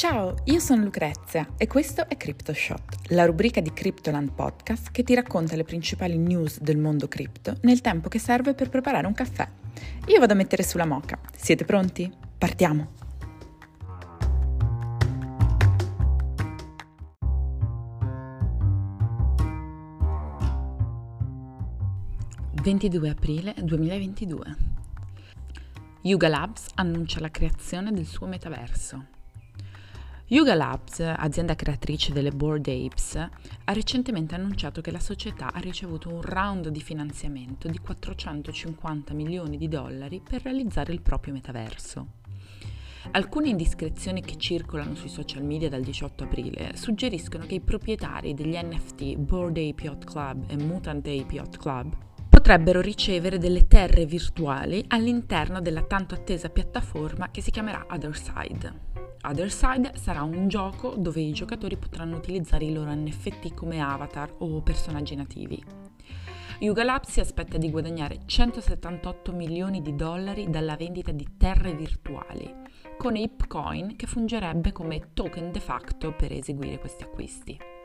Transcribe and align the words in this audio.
Ciao, 0.00 0.34
io 0.44 0.60
sono 0.60 0.82
Lucrezia 0.82 1.46
e 1.58 1.66
questo 1.66 2.08
è 2.08 2.16
CryptoShot, 2.16 3.10
la 3.10 3.26
rubrica 3.26 3.60
di 3.60 3.70
Cryptoland 3.70 4.32
Podcast 4.32 4.90
che 4.92 5.02
ti 5.02 5.14
racconta 5.14 5.56
le 5.56 5.62
principali 5.62 6.16
news 6.16 6.58
del 6.58 6.78
mondo 6.78 7.06
cripto 7.06 7.58
nel 7.64 7.82
tempo 7.82 8.08
che 8.08 8.18
serve 8.18 8.54
per 8.54 8.70
preparare 8.70 9.06
un 9.06 9.12
caffè. 9.12 9.46
Io 10.06 10.18
vado 10.18 10.32
a 10.32 10.36
mettere 10.36 10.62
sulla 10.62 10.86
moca. 10.86 11.20
Siete 11.36 11.66
pronti? 11.66 12.10
Partiamo! 12.38 12.92
...22 22.62 23.06
aprile 23.10 23.54
2022. 23.62 24.56
Yuga 26.04 26.28
Labs 26.28 26.68
annuncia 26.76 27.20
la 27.20 27.30
creazione 27.30 27.92
del 27.92 28.06
suo 28.06 28.26
metaverso. 28.26 29.18
Yuga 30.32 30.54
Labs, 30.54 31.00
azienda 31.00 31.56
creatrice 31.56 32.12
delle 32.12 32.30
Board 32.30 32.68
Apes, 32.68 33.16
ha 33.16 33.72
recentemente 33.72 34.36
annunciato 34.36 34.80
che 34.80 34.92
la 34.92 35.00
società 35.00 35.52
ha 35.52 35.58
ricevuto 35.58 36.08
un 36.08 36.22
round 36.22 36.68
di 36.68 36.80
finanziamento 36.80 37.66
di 37.66 37.78
450 37.78 39.12
milioni 39.12 39.56
di 39.56 39.66
dollari 39.66 40.22
per 40.22 40.42
realizzare 40.42 40.92
il 40.92 41.02
proprio 41.02 41.32
metaverso. 41.32 42.06
Alcune 43.10 43.48
indiscrezioni 43.48 44.22
che 44.22 44.36
circolano 44.36 44.94
sui 44.94 45.08
social 45.08 45.42
media 45.42 45.68
dal 45.68 45.82
18 45.82 46.22
aprile 46.22 46.76
suggeriscono 46.76 47.44
che 47.44 47.56
i 47.56 47.60
proprietari 47.60 48.32
degli 48.32 48.56
NFT 48.56 49.16
Board 49.16 49.56
Ape 49.56 49.82
Yacht 49.82 50.04
Club 50.04 50.44
e 50.46 50.54
Mutant 50.54 51.08
Ape 51.08 51.34
Yacht 51.34 51.56
Club 51.56 51.96
potrebbero 52.28 52.80
ricevere 52.80 53.38
delle 53.38 53.66
terre 53.66 54.06
virtuali 54.06 54.84
all'interno 54.86 55.60
della 55.60 55.82
tanto 55.82 56.14
attesa 56.14 56.50
piattaforma 56.50 57.32
che 57.32 57.42
si 57.42 57.50
chiamerà 57.50 57.84
Otherside. 57.90 58.89
Otherside 59.22 59.92
sarà 59.96 60.22
un 60.22 60.48
gioco 60.48 60.94
dove 60.96 61.20
i 61.20 61.32
giocatori 61.32 61.76
potranno 61.76 62.16
utilizzare 62.16 62.64
i 62.64 62.72
loro 62.72 62.94
NFT 62.94 63.52
come 63.52 63.80
avatar 63.80 64.34
o 64.38 64.62
personaggi 64.62 65.14
nativi. 65.14 65.62
Yuga 66.60 66.84
Lab 66.84 67.04
si 67.04 67.20
aspetta 67.20 67.58
di 67.58 67.70
guadagnare 67.70 68.20
178 68.24 69.32
milioni 69.32 69.82
di 69.82 69.94
dollari 69.94 70.48
dalla 70.48 70.76
vendita 70.76 71.12
di 71.12 71.36
terre 71.36 71.74
virtuali, 71.74 72.54
con 72.96 73.16
ApeCoin 73.16 73.96
che 73.96 74.06
fungerebbe 74.06 74.72
come 74.72 75.12
token 75.12 75.52
de 75.52 75.60
facto 75.60 76.12
per 76.12 76.32
eseguire 76.32 76.78
questi 76.78 77.04
acquisti. 77.04 77.79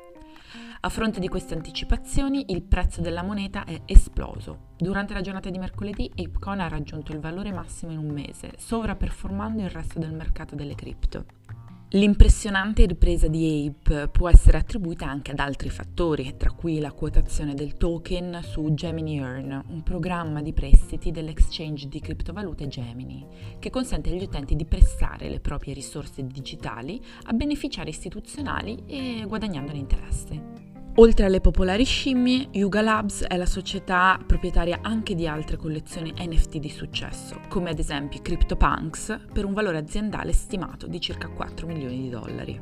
A 0.86 0.90
fronte 0.90 1.20
di 1.20 1.28
queste 1.28 1.56
anticipazioni, 1.56 2.46
il 2.50 2.62
prezzo 2.62 3.02
della 3.02 3.24
moneta 3.24 3.64
è 3.66 3.82
esploso. 3.86 4.74
Durante 4.78 5.16
la 5.16 5.22
giornata 5.22 5.50
di 5.50 5.58
mercoledì, 5.58 6.12
ApeCoin 6.16 6.60
ha 6.60 6.68
raggiunto 6.68 7.12
il 7.12 7.20
valore 7.20 7.52
massimo 7.52 7.92
in 7.92 7.98
un 7.98 8.12
mese, 8.12 8.52
sovraperformando 8.56 9.64
il 9.64 9.72
resto 9.72 9.98
del 9.98 10.14
mercato 10.14 10.54
delle 10.54 10.76
cripto. 10.76 11.26
L'impressionante 11.90 12.86
ripresa 12.86 13.28
di 13.28 13.74
Ape 13.74 14.10
può 14.10 14.30
essere 14.30 14.60
attribuita 14.60 15.08
anche 15.08 15.32
ad 15.32 15.40
altri 15.40 15.70
fattori, 15.70 16.36
tra 16.38 16.52
cui 16.52 16.78
la 16.78 16.92
quotazione 16.92 17.56
del 17.56 17.78
token 17.78 18.42
su 18.44 18.72
Gemini 18.76 19.18
Earn, 19.18 19.64
un 19.68 19.82
programma 19.82 20.44
di 20.44 20.54
prestiti 20.54 21.10
dell'exchange 21.10 21.88
di 21.88 22.00
criptovalute 22.00 22.68
Gemini, 22.68 23.26
che 23.58 23.72
consente 23.72 24.12
agli 24.12 24.22
utenti 24.22 24.56
di 24.56 24.66
prestare 24.66 25.30
le 25.30 25.40
proprie 25.40 25.74
risorse 25.74 26.28
digitali 26.28 27.02
a 27.24 27.34
beneficiari 27.34 27.90
istituzionali 27.90 28.84
e 28.86 29.24
guadagnandone 29.28 29.80
interesse. 29.80 30.65
Oltre 30.98 31.26
alle 31.26 31.42
popolari 31.42 31.84
scimmie, 31.84 32.48
Yuga 32.52 32.80
Labs 32.80 33.24
è 33.24 33.36
la 33.36 33.46
società 33.46 34.18
proprietaria 34.26 34.80
anche 34.82 35.14
di 35.14 35.28
altre 35.28 35.58
collezioni 35.58 36.14
NFT 36.18 36.58
di 36.58 36.70
successo, 36.70 37.42
come 37.50 37.72
ad 37.72 37.80
esempio 37.80 38.22
CryptoPunks, 38.22 39.26
per 39.34 39.44
un 39.44 39.54
valore 39.54 39.78
aziendale 39.78 40.32
stimato 40.32 40.88
di 40.88 41.02
circa 41.02 41.28
4 41.28 41.68
milioni 41.68 42.04
di 42.04 42.10
dollari. 42.10 42.62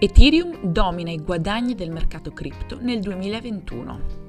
Ethereum 0.00 0.72
domina 0.72 1.12
i 1.12 1.22
guadagni 1.22 1.76
del 1.76 1.92
mercato 1.92 2.32
cripto 2.32 2.80
nel 2.80 2.98
2021. 2.98 4.21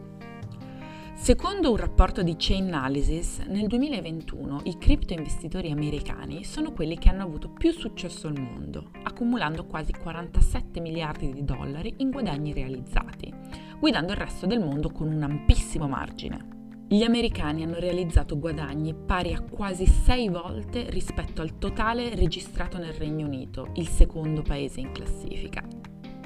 Secondo 1.24 1.72
un 1.72 1.78
rapporto 1.78 2.22
di 2.22 2.36
Chainalysis, 2.38 3.44
nel 3.48 3.68
2021 3.68 4.64
i 4.66 4.78
cripto 4.78 5.14
investitori 5.14 5.72
americani 5.72 6.44
sono 6.44 6.74
quelli 6.74 6.98
che 6.98 7.08
hanno 7.08 7.24
avuto 7.24 7.48
più 7.48 7.72
successo 7.72 8.28
al 8.28 8.38
mondo, 8.38 8.90
accumulando 9.04 9.64
quasi 9.66 9.94
47 9.94 10.82
miliardi 10.82 11.32
di 11.32 11.46
dollari 11.46 11.94
in 12.00 12.12
guadagni 12.12 12.52
realizzati, 12.52 13.34
guidando 13.80 14.12
il 14.12 14.18
resto 14.18 14.48
del 14.48 14.60
mondo 14.60 14.90
con 14.90 15.08
un 15.08 15.24
ampissimo 15.24 15.88
margine. 15.88 16.72
Gli 16.90 17.04
americani 17.04 17.64
hanno 17.64 17.80
realizzato 17.80 18.38
guadagni 18.38 18.94
pari 18.94 19.34
a 19.34 19.40
quasi 19.40 19.86
6 19.86 20.28
volte 20.28 20.90
rispetto 20.90 21.42
al 21.42 21.58
totale 21.58 22.16
registrato 22.16 22.78
nel 22.78 22.92
Regno 22.92 23.28
Unito, 23.28 23.70
il 23.76 23.88
secondo 23.88 24.42
paese 24.42 24.82
in 24.82 24.92
classifica. 24.92 25.83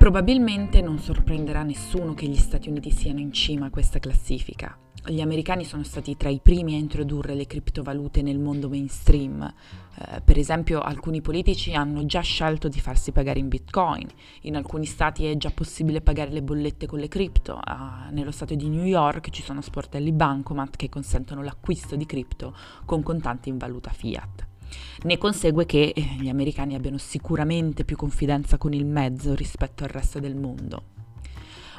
Probabilmente 0.07 0.79
non 0.81 0.99
sorprenderà 0.99 1.63
nessuno 1.63 2.13
che 2.13 2.27
gli 2.27 2.37
Stati 2.37 2.69
Uniti 2.69 2.91
siano 2.91 3.19
in 3.19 3.33
cima 3.33 3.65
a 3.65 3.69
questa 3.69 3.99
classifica, 3.99 4.73
gli 5.05 5.19
americani 5.19 5.65
sono 5.65 5.83
stati 5.83 6.15
tra 6.15 6.29
i 6.29 6.39
primi 6.41 6.75
a 6.75 6.77
introdurre 6.77 7.35
le 7.35 7.45
criptovalute 7.45 8.21
nel 8.21 8.39
mondo 8.39 8.69
mainstream. 8.69 9.41
Eh, 9.43 10.21
per 10.21 10.37
esempio, 10.37 10.79
alcuni 10.79 11.19
politici 11.19 11.73
hanno 11.73 12.05
già 12.05 12.21
scelto 12.21 12.69
di 12.69 12.79
farsi 12.79 13.11
pagare 13.11 13.39
in 13.39 13.49
bitcoin. 13.49 14.07
In 14.43 14.55
alcuni 14.55 14.85
stati 14.85 15.25
è 15.25 15.35
già 15.35 15.51
possibile 15.51 15.99
pagare 15.99 16.31
le 16.31 16.41
bollette 16.41 16.85
con 16.85 16.99
le 16.99 17.09
cripto. 17.09 17.59
Ah, 17.61 18.07
nello 18.09 18.31
stato 18.31 18.55
di 18.55 18.69
New 18.69 18.85
York 18.85 19.29
ci 19.29 19.43
sono 19.43 19.59
sportelli 19.59 20.13
bancomat 20.13 20.77
che 20.77 20.87
consentono 20.87 21.43
l'acquisto 21.43 21.97
di 21.97 22.05
cripto 22.05 22.55
con 22.85 23.03
contanti 23.03 23.49
in 23.49 23.57
valuta 23.57 23.89
fiat. 23.89 24.55
Ne 25.03 25.17
consegue 25.17 25.65
che 25.65 25.93
eh, 25.95 26.01
gli 26.19 26.29
americani 26.29 26.75
abbiano 26.75 26.97
sicuramente 26.97 27.85
più 27.85 27.95
confidenza 27.95 28.57
con 28.57 28.73
il 28.73 28.85
mezzo 28.85 29.33
rispetto 29.35 29.83
al 29.83 29.89
resto 29.89 30.19
del 30.19 30.35
mondo. 30.35 30.95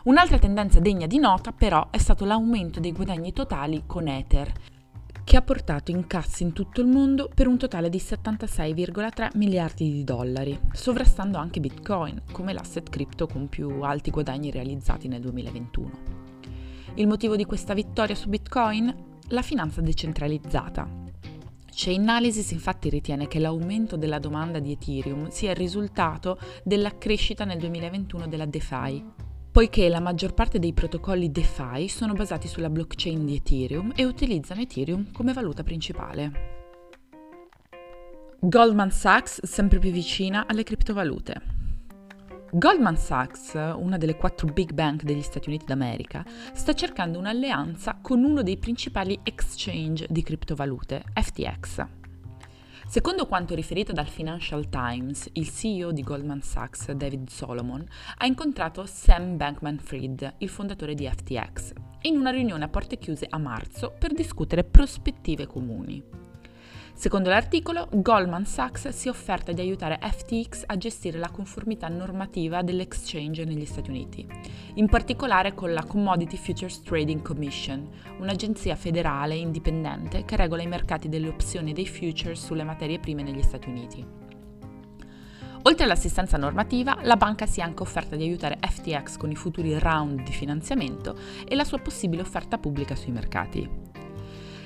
Un'altra 0.04 0.38
tendenza 0.38 0.80
degna 0.80 1.06
di 1.06 1.18
nota 1.18 1.52
però 1.52 1.88
è 1.90 1.98
stato 1.98 2.24
l'aumento 2.24 2.80
dei 2.80 2.92
guadagni 2.92 3.32
totali 3.32 3.82
con 3.86 4.08
Ether, 4.08 4.52
che 5.28 5.36
ha 5.36 5.42
portato 5.42 5.90
incassi 5.90 6.42
in 6.42 6.54
tutto 6.54 6.80
il 6.80 6.86
mondo 6.86 7.28
per 7.34 7.46
un 7.46 7.58
totale 7.58 7.90
di 7.90 7.98
76,3 7.98 9.36
miliardi 9.36 9.92
di 9.92 10.02
dollari, 10.02 10.58
sovrastando 10.72 11.36
anche 11.36 11.60
Bitcoin 11.60 12.22
come 12.32 12.54
l'asset 12.54 12.88
cripto 12.88 13.26
con 13.26 13.48
più 13.48 13.82
alti 13.82 14.10
guadagni 14.10 14.50
realizzati 14.50 15.06
nel 15.06 15.20
2021. 15.20 15.90
Il 16.94 17.06
motivo 17.06 17.36
di 17.36 17.44
questa 17.44 17.74
vittoria 17.74 18.14
su 18.14 18.30
Bitcoin? 18.30 18.94
La 19.28 19.42
finanza 19.42 19.82
decentralizzata. 19.82 21.07
Chainalysis 21.70 22.50
infatti 22.50 22.88
ritiene 22.88 23.28
che 23.28 23.38
l'aumento 23.38 23.96
della 23.96 24.18
domanda 24.18 24.58
di 24.58 24.72
Ethereum 24.72 25.28
sia 25.28 25.50
il 25.50 25.56
risultato 25.56 26.38
della 26.64 26.96
crescita 26.98 27.44
nel 27.44 27.58
2021 27.58 28.26
della 28.26 28.46
DeFi, 28.46 29.04
poiché 29.50 29.88
la 29.88 30.00
maggior 30.00 30.34
parte 30.34 30.58
dei 30.58 30.72
protocolli 30.72 31.30
DeFi 31.30 31.88
sono 31.88 32.14
basati 32.14 32.48
sulla 32.48 32.70
blockchain 32.70 33.24
di 33.24 33.36
Ethereum 33.36 33.92
e 33.94 34.04
utilizzano 34.04 34.60
Ethereum 34.60 35.12
come 35.12 35.32
valuta 35.32 35.62
principale. 35.62 36.56
Goldman 38.40 38.90
Sachs 38.90 39.44
sempre 39.44 39.78
più 39.78 39.90
vicina 39.90 40.46
alle 40.46 40.62
criptovalute. 40.62 41.57
Goldman 42.50 42.96
Sachs, 42.96 43.52
una 43.52 43.98
delle 43.98 44.16
quattro 44.16 44.46
big 44.46 44.72
bank 44.72 45.02
degli 45.02 45.20
Stati 45.20 45.50
Uniti 45.50 45.66
d'America, 45.66 46.24
sta 46.54 46.72
cercando 46.72 47.18
un'alleanza 47.18 47.98
con 48.00 48.24
uno 48.24 48.42
dei 48.42 48.56
principali 48.56 49.20
exchange 49.22 50.06
di 50.08 50.22
criptovalute, 50.22 51.04
FTX. 51.12 51.86
Secondo 52.86 53.26
quanto 53.26 53.54
riferito 53.54 53.92
dal 53.92 54.08
Financial 54.08 54.66
Times, 54.70 55.28
il 55.32 55.50
CEO 55.50 55.92
di 55.92 56.02
Goldman 56.02 56.40
Sachs, 56.40 56.90
David 56.92 57.28
Solomon, 57.28 57.86
ha 58.16 58.24
incontrato 58.24 58.86
Sam 58.86 59.36
Bankman-Fried, 59.36 60.36
il 60.38 60.48
fondatore 60.48 60.94
di 60.94 61.06
FTX, 61.06 61.72
in 62.02 62.16
una 62.16 62.30
riunione 62.30 62.64
a 62.64 62.68
porte 62.68 62.96
chiuse 62.96 63.26
a 63.28 63.36
marzo 63.36 63.94
per 63.98 64.14
discutere 64.14 64.64
prospettive 64.64 65.46
comuni. 65.46 66.27
Secondo 66.98 67.28
l'articolo, 67.28 67.86
Goldman 67.92 68.44
Sachs 68.44 68.88
si 68.88 69.06
è 69.06 69.10
offerta 69.12 69.52
di 69.52 69.60
aiutare 69.60 70.00
FTX 70.02 70.64
a 70.66 70.76
gestire 70.76 71.16
la 71.16 71.30
conformità 71.30 71.86
normativa 71.86 72.62
dell'exchange 72.62 73.44
negli 73.44 73.66
Stati 73.66 73.90
Uniti, 73.90 74.26
in 74.74 74.88
particolare 74.88 75.54
con 75.54 75.72
la 75.72 75.84
Commodity 75.84 76.36
Futures 76.36 76.82
Trading 76.82 77.22
Commission, 77.22 77.88
un'agenzia 78.18 78.74
federale 78.74 79.36
indipendente 79.36 80.24
che 80.24 80.34
regola 80.34 80.62
i 80.62 80.66
mercati 80.66 81.08
delle 81.08 81.28
opzioni 81.28 81.72
dei 81.72 81.86
futures 81.86 82.44
sulle 82.44 82.64
materie 82.64 82.98
prime 82.98 83.22
negli 83.22 83.42
Stati 83.42 83.68
Uniti. 83.68 84.04
Oltre 85.62 85.84
all'assistenza 85.84 86.36
normativa, 86.36 86.98
la 87.02 87.16
banca 87.16 87.46
si 87.46 87.60
è 87.60 87.62
anche 87.62 87.82
offerta 87.82 88.16
di 88.16 88.24
aiutare 88.24 88.58
FTX 88.60 89.18
con 89.18 89.30
i 89.30 89.36
futuri 89.36 89.78
round 89.78 90.24
di 90.24 90.32
finanziamento 90.32 91.16
e 91.46 91.54
la 91.54 91.62
sua 91.62 91.78
possibile 91.78 92.22
offerta 92.22 92.58
pubblica 92.58 92.96
sui 92.96 93.12
mercati. 93.12 93.87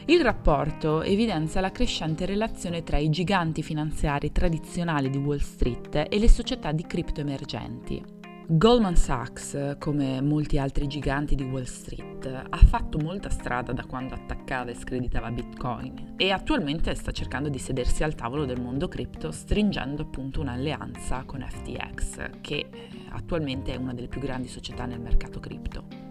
Il 0.06 0.20
rapporto 0.20 1.02
evidenzia 1.02 1.60
la 1.60 1.70
crescente 1.70 2.26
relazione 2.26 2.82
tra 2.82 2.96
i 2.96 3.08
giganti 3.08 3.62
finanziari 3.62 4.32
tradizionali 4.32 5.08
di 5.08 5.18
Wall 5.18 5.38
Street 5.38 6.06
e 6.10 6.18
le 6.18 6.28
società 6.28 6.72
di 6.72 6.84
cripto 6.84 7.20
emergenti. 7.20 8.20
Goldman 8.48 8.96
Sachs, 8.96 9.76
come 9.78 10.20
molti 10.20 10.58
altri 10.58 10.88
giganti 10.88 11.36
di 11.36 11.44
Wall 11.44 11.62
Street, 11.62 12.26
ha 12.26 12.56
fatto 12.56 12.98
molta 12.98 13.30
strada 13.30 13.72
da 13.72 13.84
quando 13.84 14.14
attaccava 14.14 14.72
e 14.72 14.74
screditava 14.74 15.30
Bitcoin 15.30 16.14
e 16.16 16.32
attualmente 16.32 16.92
sta 16.96 17.12
cercando 17.12 17.48
di 17.48 17.60
sedersi 17.60 18.02
al 18.02 18.16
tavolo 18.16 18.44
del 18.44 18.60
mondo 18.60 18.88
cripto 18.88 19.30
stringendo 19.30 20.02
appunto 20.02 20.40
un'alleanza 20.40 21.22
con 21.24 21.46
FTX, 21.48 22.40
che 22.40 22.66
eh, 22.70 22.88
attualmente 23.10 23.72
è 23.72 23.76
una 23.76 23.94
delle 23.94 24.08
più 24.08 24.20
grandi 24.20 24.48
società 24.48 24.84
nel 24.84 25.00
mercato 25.00 25.38
cripto. 25.38 26.01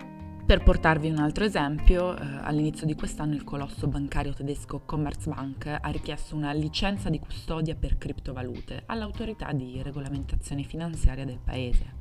Per 0.52 0.64
portarvi 0.64 1.10
un 1.10 1.20
altro 1.20 1.46
esempio, 1.46 2.14
eh, 2.14 2.26
all'inizio 2.42 2.86
di 2.86 2.94
quest'anno 2.94 3.36
il 3.36 3.46
colosso 3.46 3.88
bancario 3.88 4.34
tedesco 4.34 4.82
Commerzbank 4.82 5.78
ha 5.80 5.90
richiesto 5.92 6.36
una 6.36 6.52
licenza 6.52 7.10
di 7.10 7.20
custodia 7.20 7.74
per 7.74 7.98
criptovalute 7.98 8.84
all'autorità 8.88 9.54
di 9.54 9.82
regolamentazione 9.82 10.64
finanziaria 10.64 11.24
del 11.24 11.40
paese. 11.42 11.94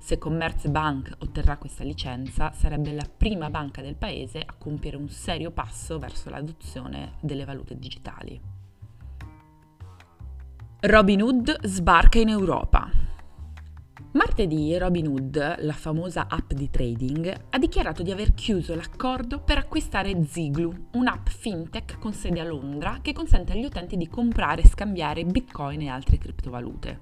Se 0.00 0.18
Commerzbank 0.18 1.18
otterrà 1.18 1.58
questa 1.58 1.84
licenza, 1.84 2.50
sarebbe 2.50 2.92
la 2.92 3.08
prima 3.16 3.50
banca 3.50 3.82
del 3.82 3.94
paese 3.94 4.42
a 4.44 4.54
compiere 4.58 4.96
un 4.96 5.08
serio 5.08 5.52
passo 5.52 6.00
verso 6.00 6.28
l'adozione 6.28 7.12
delle 7.20 7.44
valute 7.44 7.78
digitali. 7.78 8.40
Robinhood 10.80 11.64
sbarca 11.66 12.18
in 12.18 12.30
Europa. 12.30 13.05
Martedì 14.16 14.74
Robinhood, 14.78 15.56
la 15.58 15.74
famosa 15.74 16.26
app 16.26 16.52
di 16.52 16.70
trading, 16.70 17.48
ha 17.50 17.58
dichiarato 17.58 18.02
di 18.02 18.10
aver 18.10 18.32
chiuso 18.32 18.74
l'accordo 18.74 19.40
per 19.40 19.58
acquistare 19.58 20.24
Ziglu, 20.24 20.72
un'app 20.92 21.26
fintech 21.28 21.98
con 21.98 22.14
sede 22.14 22.40
a 22.40 22.44
Londra 22.44 23.00
che 23.02 23.12
consente 23.12 23.52
agli 23.52 23.66
utenti 23.66 23.98
di 23.98 24.08
comprare 24.08 24.62
e 24.62 24.68
scambiare 24.68 25.26
bitcoin 25.26 25.82
e 25.82 25.88
altre 25.88 26.16
criptovalute. 26.16 27.00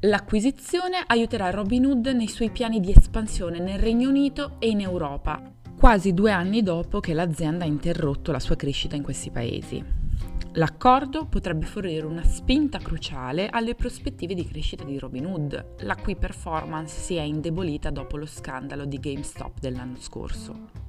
L'acquisizione 0.00 1.04
aiuterà 1.06 1.50
Robinhood 1.50 2.06
nei 2.06 2.28
suoi 2.28 2.48
piani 2.48 2.80
di 2.80 2.90
espansione 2.90 3.58
nel 3.58 3.78
Regno 3.78 4.08
Unito 4.08 4.56
e 4.58 4.70
in 4.70 4.80
Europa, 4.80 5.42
quasi 5.78 6.14
due 6.14 6.30
anni 6.30 6.62
dopo 6.62 7.00
che 7.00 7.12
l'azienda 7.12 7.64
ha 7.64 7.68
interrotto 7.68 8.32
la 8.32 8.40
sua 8.40 8.56
crescita 8.56 8.96
in 8.96 9.02
questi 9.02 9.30
paesi. 9.30 10.05
L'accordo 10.52 11.26
potrebbe 11.26 11.66
fornire 11.66 12.06
una 12.06 12.24
spinta 12.24 12.78
cruciale 12.78 13.48
alle 13.48 13.74
prospettive 13.74 14.34
di 14.34 14.46
crescita 14.46 14.84
di 14.84 14.98
Robinhood, 14.98 15.74
la 15.80 15.96
cui 15.96 16.16
performance 16.16 16.98
si 16.98 17.16
è 17.16 17.22
indebolita 17.22 17.90
dopo 17.90 18.16
lo 18.16 18.26
scandalo 18.26 18.84
di 18.84 18.98
GameStop 18.98 19.60
dell'anno 19.60 19.96
scorso 19.98 20.84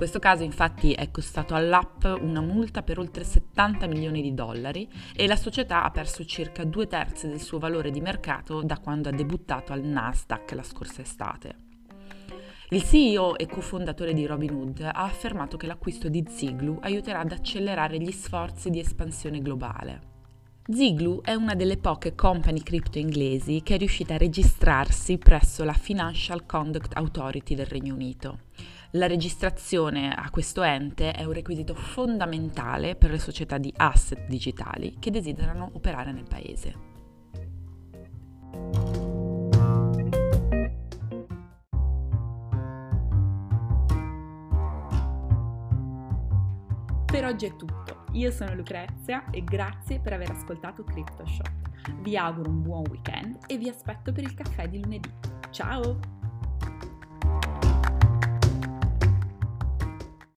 questo 0.00 0.18
caso 0.18 0.44
infatti 0.44 0.94
è 0.94 1.10
costato 1.10 1.54
all'app 1.54 2.06
una 2.20 2.40
multa 2.40 2.82
per 2.82 2.98
oltre 2.98 3.22
70 3.22 3.86
milioni 3.86 4.22
di 4.22 4.32
dollari 4.32 4.88
e 5.14 5.26
la 5.26 5.36
società 5.36 5.82
ha 5.82 5.90
perso 5.90 6.24
circa 6.24 6.64
due 6.64 6.86
terzi 6.86 7.28
del 7.28 7.38
suo 7.38 7.58
valore 7.58 7.90
di 7.90 8.00
mercato 8.00 8.62
da 8.62 8.78
quando 8.78 9.10
ha 9.10 9.12
debuttato 9.12 9.74
al 9.74 9.82
Nasdaq 9.82 10.52
la 10.52 10.62
scorsa 10.62 11.02
estate. 11.02 11.69
Il 12.72 12.84
CEO 12.84 13.36
e 13.36 13.48
cofondatore 13.48 14.14
di 14.14 14.26
Robinhood 14.26 14.80
ha 14.82 15.02
affermato 15.02 15.56
che 15.56 15.66
l'acquisto 15.66 16.08
di 16.08 16.24
Ziglu 16.28 16.78
aiuterà 16.82 17.18
ad 17.18 17.32
accelerare 17.32 17.98
gli 17.98 18.12
sforzi 18.12 18.70
di 18.70 18.78
espansione 18.78 19.40
globale. 19.40 20.00
Ziglu 20.68 21.20
è 21.20 21.34
una 21.34 21.56
delle 21.56 21.78
poche 21.78 22.14
company 22.14 22.60
cripto 22.60 22.98
inglesi 22.98 23.62
che 23.64 23.74
è 23.74 23.78
riuscita 23.78 24.14
a 24.14 24.18
registrarsi 24.18 25.18
presso 25.18 25.64
la 25.64 25.72
Financial 25.72 26.46
Conduct 26.46 26.96
Authority 26.96 27.56
del 27.56 27.66
Regno 27.66 27.92
Unito. 27.92 28.38
La 28.92 29.08
registrazione 29.08 30.14
a 30.14 30.30
questo 30.30 30.62
ente 30.62 31.10
è 31.10 31.24
un 31.24 31.32
requisito 31.32 31.74
fondamentale 31.74 32.94
per 32.94 33.10
le 33.10 33.18
società 33.18 33.58
di 33.58 33.72
asset 33.78 34.28
digitali 34.28 34.94
che 35.00 35.10
desiderano 35.10 35.70
operare 35.72 36.12
nel 36.12 36.28
paese. 36.28 36.89
Per 47.10 47.24
oggi 47.24 47.46
è 47.46 47.56
tutto. 47.56 48.04
Io 48.12 48.30
sono 48.30 48.54
Lucrezia 48.54 49.24
e 49.30 49.42
grazie 49.42 49.98
per 49.98 50.12
aver 50.12 50.30
ascoltato 50.30 50.84
CryptoShot. 50.84 51.50
Vi 52.02 52.16
auguro 52.16 52.50
un 52.50 52.62
buon 52.62 52.84
weekend 52.88 53.36
e 53.48 53.58
vi 53.58 53.68
aspetto 53.68 54.12
per 54.12 54.22
il 54.22 54.34
caffè 54.34 54.68
di 54.68 54.80
lunedì. 54.80 55.10
Ciao! 55.50 56.19